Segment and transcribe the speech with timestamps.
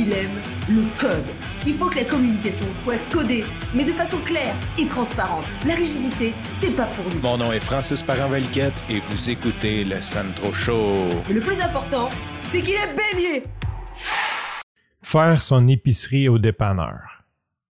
[0.00, 1.26] il aime le code.
[1.66, 5.44] Il faut que la communication soit codée, mais de façon claire et transparente.
[5.66, 7.20] La rigidité, c'est pas pour nous.
[7.20, 11.08] Mon nom est Francis Parent-Valquette et vous écoutez le Sandro Show.
[11.28, 12.08] Mais le plus important,
[12.48, 13.44] c'est qu'il est bélier.
[15.02, 17.24] Faire son épicerie au dépanneur.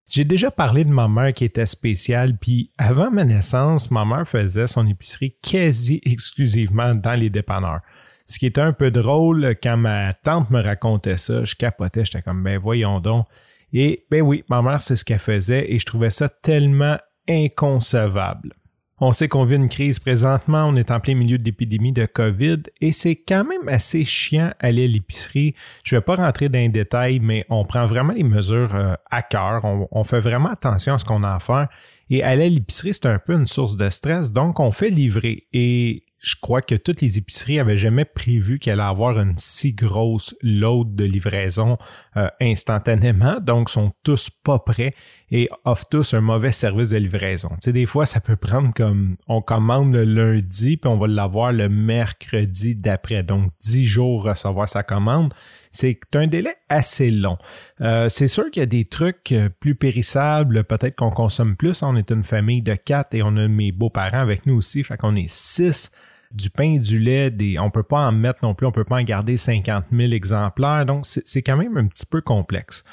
[0.09, 4.27] J'ai déjà parlé de ma mère qui était spéciale, puis avant ma naissance, ma mère
[4.27, 7.81] faisait son épicerie quasi exclusivement dans les dépanneurs.
[8.31, 12.21] Ce qui était un peu drôle quand ma tante me racontait ça, je capotais, j'étais
[12.21, 13.25] comme ben voyons donc.
[13.73, 18.53] Et ben oui, ma mère c'est ce qu'elle faisait et je trouvais ça tellement inconcevable.
[19.01, 22.05] On sait qu'on vit une crise présentement, on est en plein milieu de l'épidémie de
[22.05, 25.53] COVID et c'est quand même assez chiant aller à l'épicerie.
[25.83, 29.23] Je vais pas rentrer dans les détails, mais on prend vraiment les mesures euh, à
[29.23, 29.65] cœur.
[29.65, 31.67] On, on, fait vraiment attention à ce qu'on a à faire.
[32.09, 35.47] Et aller à l'épicerie, c'est un peu une source de stress, donc on fait livrer.
[35.51, 39.73] Et je crois que toutes les épiceries avaient jamais prévu qu'elle allait avoir une si
[39.73, 41.77] grosse load de livraison
[42.15, 44.93] euh, instantanément, donc sont tous pas prêts
[45.31, 47.49] et offrent tous un mauvais service de livraison.
[47.53, 51.07] Tu sais, des fois, ça peut prendre comme on commande le lundi puis on va
[51.07, 55.33] l'avoir le mercredi d'après, donc dix jours recevoir sa commande.
[55.71, 57.37] C'est un délai assez long.
[57.79, 61.81] Euh, c'est sûr qu'il y a des trucs euh, plus périssables, peut-être qu'on consomme plus.
[61.81, 64.97] On est une famille de quatre et on a mes beaux-parents avec nous aussi, fait
[64.97, 65.91] qu'on est six
[66.33, 68.95] du pain, du lait, des, on peut pas en mettre non plus, on peut pas
[68.95, 72.83] en garder 50 000 exemplaires, donc c'est quand même un petit peu complexe.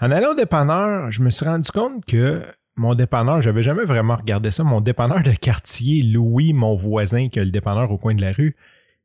[0.00, 2.42] En allant au dépanneur, je me suis rendu compte que
[2.76, 7.40] mon dépanneur, j'avais jamais vraiment regardé ça, mon dépanneur de quartier, Louis, mon voisin qui
[7.40, 8.56] a le dépanneur au coin de la rue,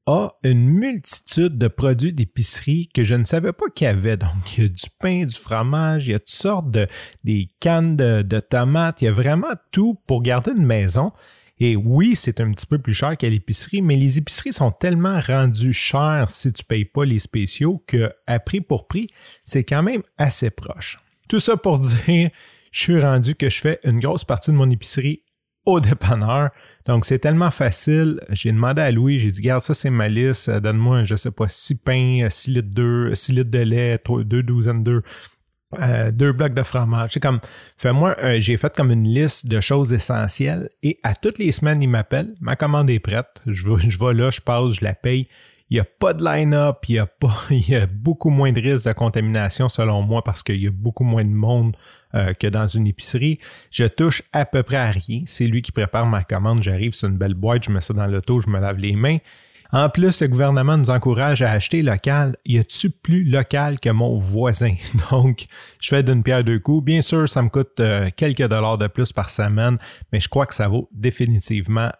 [0.05, 4.17] a une multitude de produits d'épicerie que je ne savais pas qu'il y avait.
[4.17, 6.87] Donc, il y a du pain, du fromage, il y a toutes sortes de
[7.23, 11.11] des cannes de, de tomates, il y a vraiment tout pour garder une maison.
[11.59, 15.19] Et oui, c'est un petit peu plus cher qu'à l'épicerie, mais les épiceries sont tellement
[15.21, 19.07] rendues chères si tu ne payes pas les spéciaux que, à prix pour prix,
[19.45, 20.99] c'est quand même assez proche.
[21.29, 22.31] Tout ça pour dire,
[22.71, 25.23] je suis rendu que je fais une grosse partie de mon épicerie
[25.65, 26.49] au dépanneur.
[26.85, 28.19] Donc, c'est tellement facile.
[28.29, 30.49] J'ai demandé à Louis, j'ai dit, garde ça, c'est ma liste.
[30.49, 34.83] Donne-moi, je sais pas, six pains, 6 litres d'eau, 6 litres de lait, deux douzaines
[34.83, 35.03] d'œufs.
[35.79, 37.11] Euh, deux blocs de fromage.
[37.13, 37.39] C'est comme,
[37.77, 41.87] fais-moi, j'ai fait comme une liste de choses essentielles et à toutes les semaines, il
[41.87, 45.27] m'appelle, ma commande est prête, je vais, je vais là, je passe, je la paye.
[45.73, 48.61] Il n'y a pas de line-up, il y a pas, y a beaucoup moins de
[48.61, 51.75] risques de contamination selon moi parce qu'il y a beaucoup moins de monde
[52.13, 53.39] euh, que dans une épicerie.
[53.71, 55.23] Je touche à peu près à rien.
[55.25, 56.61] C'est lui qui prépare ma commande.
[56.61, 59.17] J'arrive sur une belle boîte, je mets ça dans l'auto, je me lave les mains.
[59.71, 62.37] En plus, le gouvernement nous encourage à acheter local.
[62.45, 64.75] Y a-tu plus local que mon voisin?
[65.09, 65.47] Donc,
[65.81, 66.85] je fais d'une pierre deux coups.
[66.85, 69.79] Bien sûr, ça me coûte euh, quelques dollars de plus par semaine,
[70.11, 71.91] mais je crois que ça vaut définitivement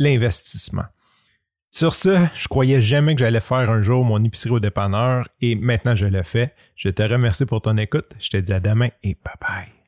[0.00, 0.86] l'investissement.
[1.70, 5.54] Sur ce, je croyais jamais que j'allais faire un jour mon épicerie au dépanneur et
[5.54, 6.52] maintenant je le fais.
[6.74, 8.10] Je te remercie pour ton écoute.
[8.18, 9.79] Je te dis à demain et bye bye.